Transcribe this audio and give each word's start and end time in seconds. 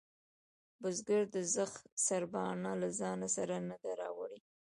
بزگر 0.81 1.23
د 1.35 1.37
زخ 1.55 1.71
سرباڼه 2.05 2.71
له 2.81 2.89
ځانه 2.99 3.27
سره 3.35 3.55
نه 3.69 3.75
ده 3.83 3.91
راوړې. 4.01 4.39